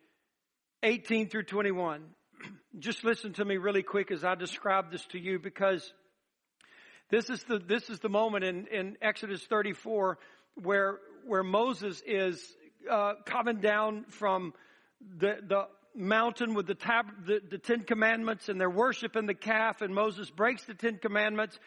[0.83, 2.03] 18 through 21.
[2.79, 5.91] Just listen to me really quick as I describe this to you because
[7.09, 10.19] this is the, this is the moment in, in Exodus 34
[10.61, 12.39] where, where Moses is,
[12.91, 14.53] uh, coming down from
[15.17, 19.81] the, the, mountain with the, tab- the, the Ten Commandments and they're worshiping the calf
[19.81, 21.59] and Moses breaks the Ten Commandments.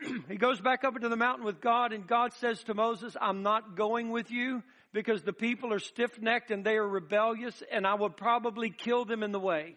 [0.28, 3.42] he goes back up into the mountain with God and God says to Moses, I'm
[3.42, 7.86] not going with you because the people are stiff necked and they are rebellious and
[7.86, 9.76] I will probably kill them in the way.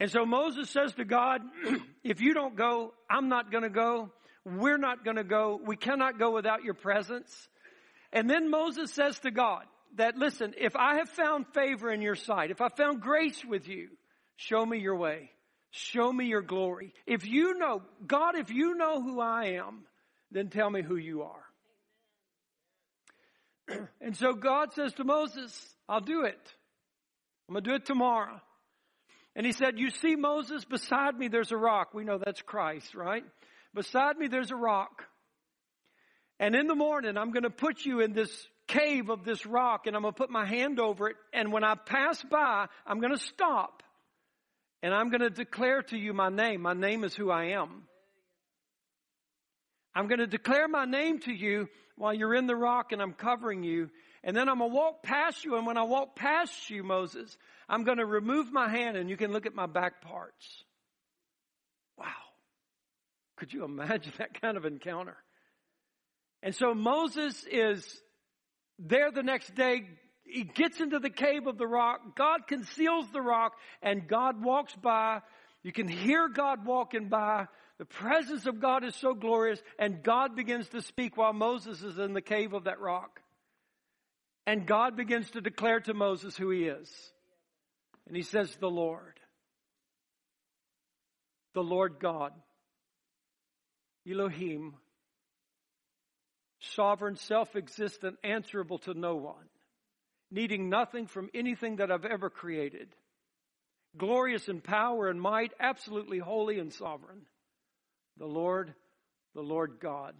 [0.00, 1.42] And so Moses says to God,
[2.04, 4.10] if you don't go, I'm not going to go.
[4.44, 5.60] We're not going to go.
[5.64, 7.48] We cannot go without your presence.
[8.12, 9.62] And then Moses says to God
[9.96, 13.68] that, listen, if I have found favor in your sight, if I found grace with
[13.68, 13.90] you,
[14.36, 15.30] show me your way.
[15.72, 16.92] Show me your glory.
[17.06, 19.84] If you know, God, if you know who I am,
[20.30, 21.44] then tell me who you are.
[24.00, 26.38] and so God says to Moses, I'll do it.
[27.48, 28.38] I'm going to do it tomorrow.
[29.34, 31.94] And he said, You see, Moses, beside me there's a rock.
[31.94, 33.24] We know that's Christ, right?
[33.74, 35.06] Beside me there's a rock.
[36.38, 38.30] And in the morning, I'm going to put you in this
[38.66, 41.16] cave of this rock and I'm going to put my hand over it.
[41.32, 43.82] And when I pass by, I'm going to stop
[44.82, 46.62] and I'm going to declare to you my name.
[46.62, 47.84] My name is who I am.
[49.94, 53.12] I'm going to declare my name to you while you're in the rock and I'm
[53.12, 53.90] covering you.
[54.24, 55.56] And then I'm going to walk past you.
[55.56, 57.36] And when I walk past you, Moses,
[57.68, 60.64] I'm going to remove my hand and you can look at my back parts.
[61.98, 62.06] Wow.
[63.36, 65.16] Could you imagine that kind of encounter?
[66.42, 67.84] And so Moses is
[68.78, 69.88] there the next day.
[70.32, 72.16] He gets into the cave of the rock.
[72.16, 75.20] God conceals the rock and God walks by.
[75.62, 77.46] You can hear God walking by.
[77.78, 81.98] The presence of God is so glorious and God begins to speak while Moses is
[81.98, 83.20] in the cave of that rock.
[84.46, 86.90] And God begins to declare to Moses who he is.
[88.06, 89.20] And he says, the Lord.
[91.54, 92.32] The Lord God.
[94.10, 94.74] Elohim.
[96.60, 99.51] Sovereign, self-existent, answerable to no one.
[100.32, 102.88] Needing nothing from anything that I've ever created.
[103.96, 107.26] Glorious in power and might, absolutely holy and sovereign.
[108.16, 108.74] The Lord,
[109.34, 110.14] the Lord God.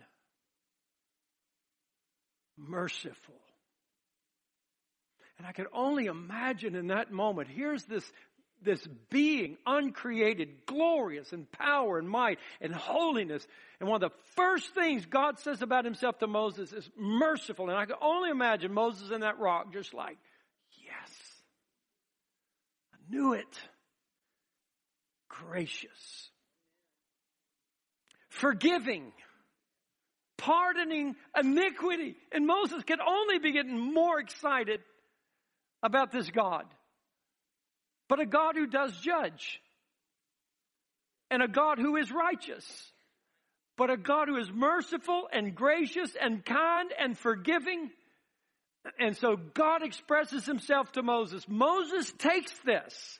[2.57, 3.43] Merciful
[5.43, 8.05] and I could only imagine in that moment, here's this,
[8.65, 13.47] this being, uncreated, glorious in power and might and holiness.
[13.81, 17.69] And one of the first things God says about himself to Moses is merciful.
[17.69, 20.19] And I can only imagine Moses in that rock just like,
[20.85, 21.11] yes,
[22.95, 23.59] I knew it.
[25.29, 26.31] Gracious.
[28.29, 29.13] Forgiving
[30.43, 32.17] pardoning iniquity.
[32.33, 34.81] And Moses could only be getting more excited
[35.83, 36.65] about this God,
[38.13, 39.59] but a God who does judge,
[41.31, 42.93] and a God who is righteous,
[43.79, 47.91] but a God who is merciful and gracious and kind and forgiving.
[48.99, 51.47] And so God expresses himself to Moses.
[51.49, 53.19] Moses takes this.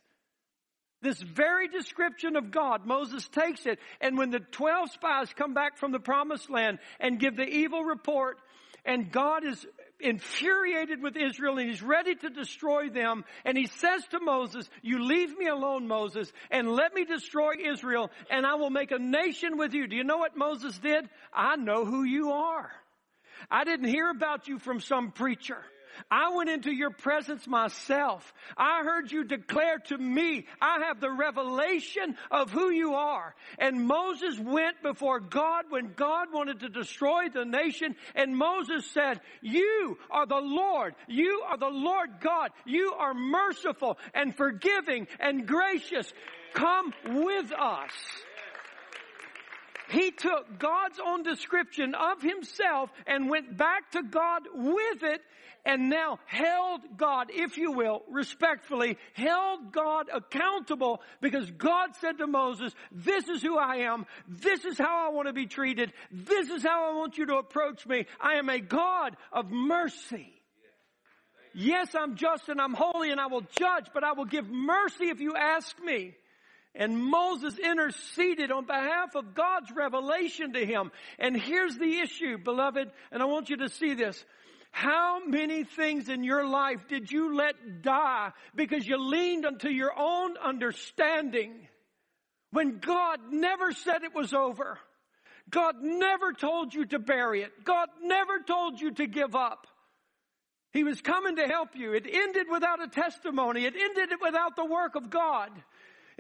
[1.01, 3.79] This very description of God, Moses takes it.
[4.03, 7.83] And when the 12 spies come back from the promised land and give the evil
[7.83, 8.37] report,
[8.85, 9.67] and God is
[10.03, 13.25] infuriated with Israel and he's ready to destroy them.
[13.45, 18.11] And he says to Moses, you leave me alone, Moses, and let me destroy Israel
[18.31, 19.87] and I will make a nation with you.
[19.87, 21.09] Do you know what Moses did?
[21.33, 22.71] I know who you are.
[23.51, 25.59] I didn't hear about you from some preacher.
[26.11, 28.33] I went into your presence myself.
[28.57, 33.35] I heard you declare to me, I have the revelation of who you are.
[33.59, 37.97] And Moses went before God when God wanted to destroy the nation.
[38.15, 40.95] And Moses said, you are the Lord.
[41.09, 42.51] You are the Lord God.
[42.65, 46.13] You are merciful and forgiving and gracious.
[46.55, 47.91] Come with us.
[49.91, 55.21] He took God's own description of himself and went back to God with it
[55.65, 62.27] and now held God, if you will, respectfully, held God accountable because God said to
[62.27, 64.07] Moses, this is who I am.
[64.27, 65.93] This is how I want to be treated.
[66.11, 68.07] This is how I want you to approach me.
[68.21, 70.33] I am a God of mercy.
[71.55, 75.11] Yes, I'm just and I'm holy and I will judge, but I will give mercy
[75.11, 76.15] if you ask me.
[76.75, 80.91] And Moses interceded on behalf of God's revelation to him.
[81.19, 84.25] And here's the issue, beloved, and I want you to see this.
[84.73, 89.93] How many things in your life did you let die because you leaned unto your
[89.97, 91.69] own understanding
[92.51, 94.79] when God never said it was over?
[95.51, 97.65] God never told you to bury it.
[97.65, 99.67] God never told you to give up.
[100.73, 101.93] He was coming to help you.
[101.93, 103.67] It ended without a testimony.
[103.67, 105.51] It ended without the work of God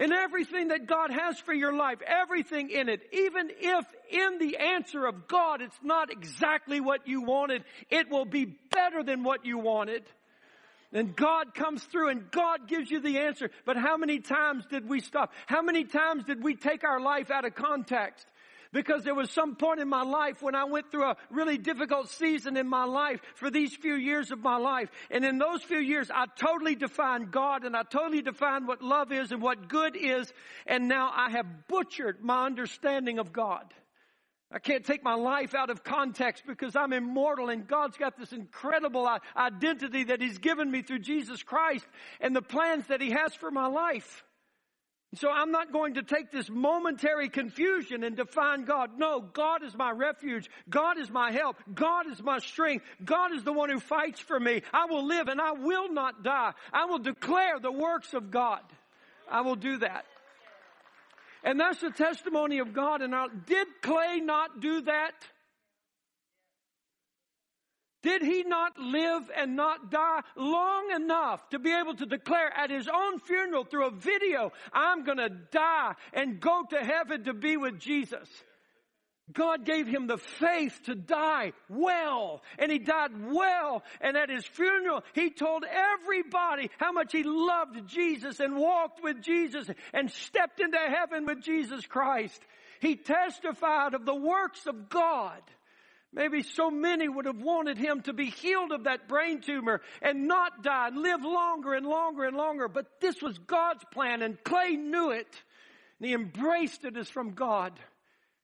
[0.02, 4.56] in everything that God has for your life, everything in it, even if in the
[4.56, 9.46] answer of God it's not exactly what you wanted, it will be better than what
[9.46, 10.02] you wanted.
[10.92, 13.50] And God comes through and God gives you the answer.
[13.64, 15.32] But how many times did we stop?
[15.46, 18.26] How many times did we take our life out of context?
[18.72, 22.08] Because there was some point in my life when I went through a really difficult
[22.08, 24.90] season in my life for these few years of my life.
[25.10, 29.12] And in those few years, I totally defined God and I totally defined what love
[29.12, 30.32] is and what good is.
[30.66, 33.74] And now I have butchered my understanding of God.
[34.50, 38.32] I can't take my life out of context because I'm immortal and God's got this
[38.32, 41.86] incredible identity that He's given me through Jesus Christ
[42.20, 44.24] and the plans that He has for my life.
[45.14, 48.98] So I'm not going to take this momentary confusion and define God.
[48.98, 50.48] No, God is my refuge.
[50.70, 51.56] God is my help.
[51.74, 52.86] God is my strength.
[53.04, 54.62] God is the one who fights for me.
[54.72, 56.52] I will live and I will not die.
[56.72, 58.60] I will declare the works of God.
[59.30, 60.06] I will do that.
[61.44, 63.02] And that's the testimony of God.
[63.02, 65.14] And did Clay not do that?
[68.02, 72.70] Did he not live and not die long enough to be able to declare at
[72.70, 77.56] his own funeral through a video, I'm gonna die and go to heaven to be
[77.56, 78.28] with Jesus?
[79.32, 83.82] God gave him the faith to die well, and he died well.
[84.00, 89.22] And at his funeral, he told everybody how much he loved Jesus and walked with
[89.22, 92.42] Jesus and stepped into heaven with Jesus Christ.
[92.80, 95.40] He testified of the works of God.
[96.14, 100.28] Maybe so many would have wanted him to be healed of that brain tumor and
[100.28, 102.68] not die and live longer and longer and longer.
[102.68, 105.42] But this was God's plan and Clay knew it
[105.98, 107.72] and he embraced it as from God.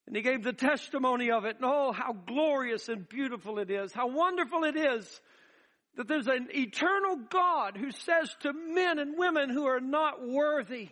[0.06, 1.56] And he gave the testimony of it.
[1.56, 3.92] And oh, how glorious and beautiful it is.
[3.92, 5.20] How wonderful it is
[5.96, 10.88] that there's an eternal God who says to men and women who are not worthy,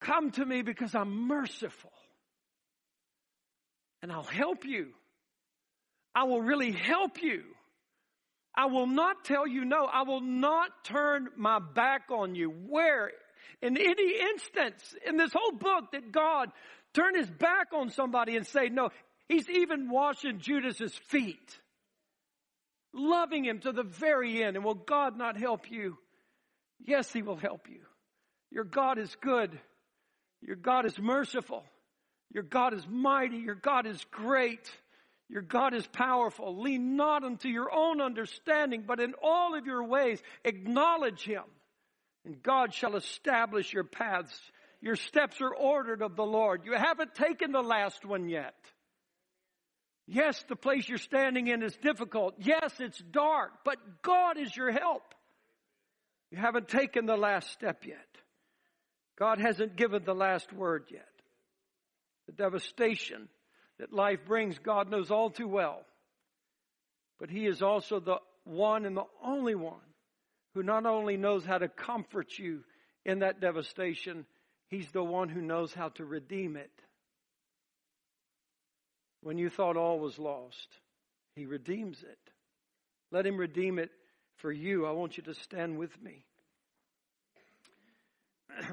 [0.00, 1.92] come to me because I'm merciful.
[4.02, 4.94] And I'll help you.
[6.18, 7.44] I will really help you.
[8.52, 9.84] I will not tell you no.
[9.84, 12.50] I will not turn my back on you.
[12.50, 13.12] Where?
[13.62, 16.50] In any instance in this whole book that God
[16.92, 18.90] turn his back on somebody and say no,
[19.28, 21.60] he's even washing Judas's feet.
[22.92, 24.56] Loving him to the very end.
[24.56, 25.98] And will God not help you?
[26.84, 27.82] Yes, he will help you.
[28.50, 29.56] Your God is good.
[30.42, 31.62] Your God is merciful.
[32.34, 33.36] Your God is mighty.
[33.36, 34.68] Your God is great.
[35.28, 36.60] Your God is powerful.
[36.60, 41.44] Lean not unto your own understanding, but in all of your ways acknowledge Him.
[42.24, 44.38] And God shall establish your paths.
[44.80, 46.62] Your steps are ordered of the Lord.
[46.64, 48.54] You haven't taken the last one yet.
[50.06, 52.34] Yes, the place you're standing in is difficult.
[52.38, 55.14] Yes, it's dark, but God is your help.
[56.30, 58.06] You haven't taken the last step yet.
[59.18, 61.08] God hasn't given the last word yet.
[62.26, 63.28] The devastation
[63.78, 65.82] that life brings, God knows all too well.
[67.18, 69.74] But He is also the one and the only one
[70.54, 72.64] who not only knows how to comfort you
[73.04, 74.26] in that devastation,
[74.68, 76.70] He's the one who knows how to redeem it.
[79.22, 80.68] When you thought all was lost,
[81.34, 82.18] He redeems it.
[83.10, 83.90] Let Him redeem it
[84.36, 84.86] for you.
[84.86, 86.24] I want you to stand with me.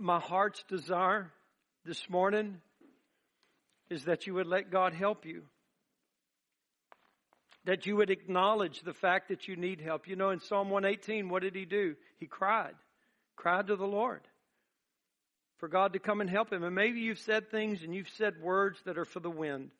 [0.00, 1.30] my heart's desire
[1.84, 2.58] this morning
[3.90, 5.42] is that you would let God help you.
[7.66, 10.06] That you would acknowledge the fact that you need help.
[10.08, 11.94] You know, in Psalm 118, what did he do?
[12.18, 12.74] He cried,
[13.36, 14.20] cried to the Lord
[15.58, 16.62] for God to come and help him.
[16.62, 19.70] And maybe you've said things and you've said words that are for the wind.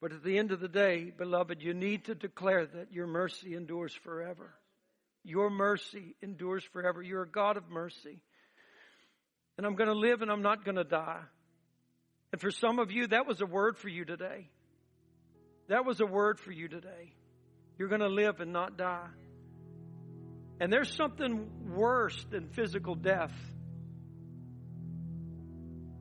[0.00, 3.54] But at the end of the day, beloved, you need to declare that your mercy
[3.54, 4.54] endures forever.
[5.22, 7.02] Your mercy endures forever.
[7.02, 8.22] You're a God of mercy
[9.60, 11.20] and I'm going to live and I'm not going to die.
[12.32, 14.48] And for some of you, that was a word for you today.
[15.68, 17.12] That was a word for you today.
[17.76, 19.08] You're going to live and not die.
[20.60, 23.34] And there's something worse than physical death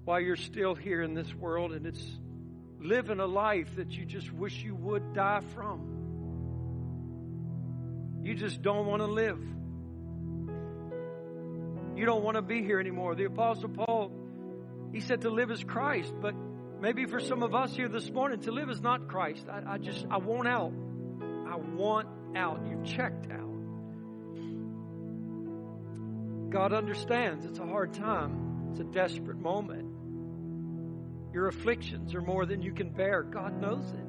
[0.05, 2.17] while you're still here in this world, and it's
[2.79, 5.97] living a life that you just wish you would die from.
[8.21, 9.58] You just don't want to live.
[11.99, 13.13] You don't want to be here anymore.
[13.13, 14.09] The Apostle Paul,
[14.93, 16.33] he said to live is Christ, but
[16.79, 19.45] maybe for some of us here this morning, to live is not Christ.
[19.51, 20.71] I, I just, I want out.
[21.45, 22.65] I want out.
[22.65, 23.49] You've checked out.
[26.49, 29.93] God understands it's a hard time, it's a desperate moment.
[31.33, 33.23] Your afflictions are more than you can bear.
[33.23, 34.07] God knows it.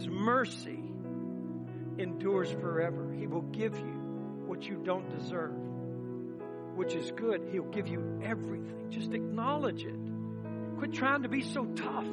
[0.00, 0.82] His mercy
[1.98, 3.12] endures forever.
[3.16, 4.01] He will give you
[4.52, 5.54] what you don't deserve,
[6.76, 7.48] which is good.
[7.52, 8.90] He'll give you everything.
[8.90, 9.94] Just acknowledge it.
[10.76, 12.04] Quit trying to be so tough.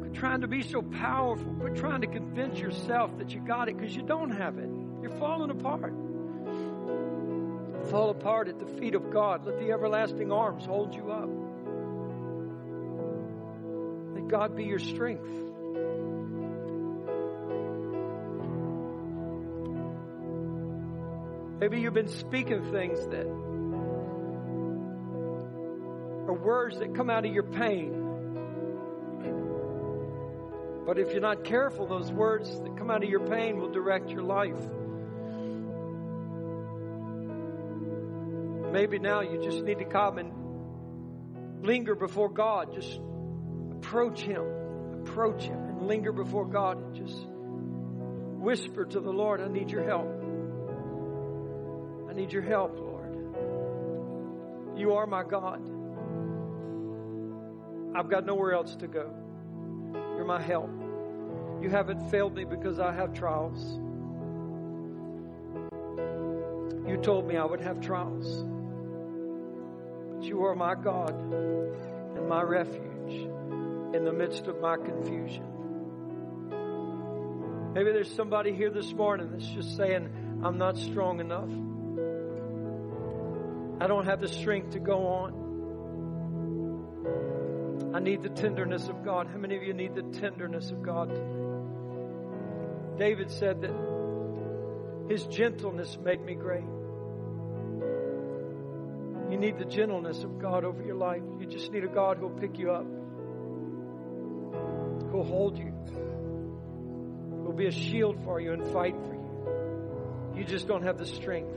[0.00, 1.50] Quit trying to be so powerful.
[1.60, 4.68] Quit trying to convince yourself that you got it because you don't have it.
[5.00, 5.94] You're falling apart.
[7.88, 9.46] Fall apart at the feet of God.
[9.46, 11.30] Let the everlasting arms hold you up.
[14.14, 15.47] Let God be your strength.
[21.60, 23.26] Maybe you've been speaking things that
[26.28, 28.04] are words that come out of your pain.
[30.86, 34.08] But if you're not careful, those words that come out of your pain will direct
[34.10, 34.56] your life.
[38.72, 42.72] Maybe now you just need to come and linger before God.
[42.72, 43.00] Just
[43.72, 44.44] approach Him.
[45.02, 47.26] Approach Him and linger before God and just
[48.38, 50.17] whisper to the Lord, I need your help.
[52.18, 53.14] Need your help, Lord.
[54.76, 55.62] You are my God.
[57.96, 59.08] I've got nowhere else to go.
[60.16, 60.68] You're my help.
[61.62, 63.78] You haven't failed me because I have trials.
[66.88, 68.42] You told me I would have trials.
[70.16, 73.28] But you are my God and my refuge
[73.94, 75.44] in the midst of my confusion.
[77.74, 80.10] Maybe there's somebody here this morning that's just saying,
[80.42, 81.48] I'm not strong enough.
[83.80, 85.46] I don't have the strength to go on.
[87.94, 89.28] I need the tenderness of God.
[89.28, 92.98] How many of you need the tenderness of God tonight?
[92.98, 93.70] David said that
[95.08, 96.64] his gentleness made me great.
[99.30, 101.22] You need the gentleness of God over your life.
[101.38, 102.86] You just need a God who'll pick you up,
[105.10, 105.72] who'll hold you,
[107.30, 110.38] who'll be a shield for you and fight for you.
[110.38, 111.54] You just don't have the strength.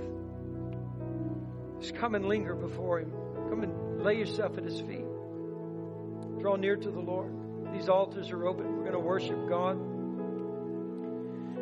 [1.81, 3.11] Just come and linger before Him.
[3.49, 5.05] Come and lay yourself at His feet.
[6.39, 7.33] Draw near to the Lord.
[7.73, 8.77] These altars are open.
[8.77, 9.79] We're going to worship God.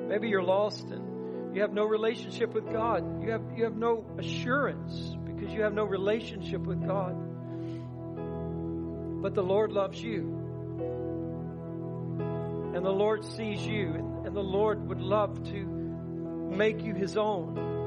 [0.09, 3.24] Maybe you're lost and you have no relationship with God.
[3.24, 7.15] You have, you have no assurance because you have no relationship with God.
[9.22, 10.36] But the Lord loves you.
[12.76, 13.93] And the Lord sees you.
[13.93, 15.65] And, and the Lord would love to
[16.55, 17.78] make you His own.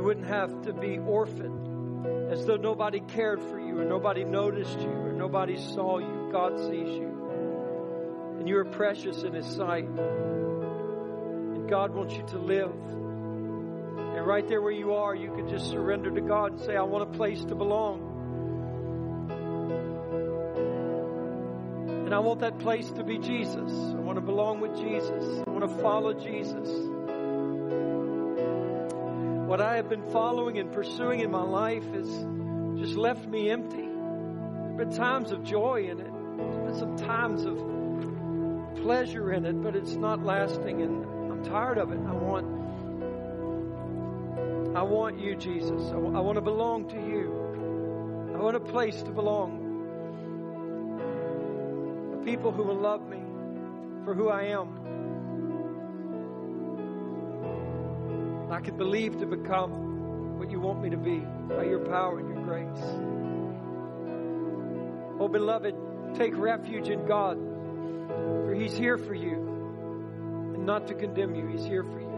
[0.00, 4.80] You wouldn't have to be orphaned as though nobody cared for you or nobody noticed
[4.80, 6.30] you or nobody saw you.
[6.32, 8.36] God sees you.
[8.38, 9.84] And you are precious in His sight.
[9.84, 12.72] And God wants you to live.
[12.72, 16.82] And right there where you are, you can just surrender to God and say, I
[16.82, 18.00] want a place to belong.
[22.06, 23.70] And I want that place to be Jesus.
[23.70, 25.42] I want to belong with Jesus.
[25.46, 26.70] I want to follow Jesus.
[29.50, 32.06] What I have been following and pursuing in my life has
[32.78, 33.78] just left me empty.
[33.78, 36.12] There have been times of joy in it.
[36.36, 37.56] There's been some times of
[38.80, 41.98] pleasure in it, but it's not lasting and I'm tired of it.
[41.98, 42.46] I want
[44.76, 45.82] I want you, Jesus.
[45.90, 48.36] I, want to belong to you.
[48.36, 49.66] I want a place to belong.
[52.24, 53.18] People who will love me
[54.04, 54.79] for who I am.
[58.50, 62.28] I can believe to become what you want me to be by your power and
[62.28, 62.84] your grace.
[65.20, 65.74] Oh, beloved,
[66.14, 67.38] take refuge in God,
[68.08, 69.34] for He's here for you
[70.54, 71.46] and not to condemn you.
[71.46, 72.09] He's here for you.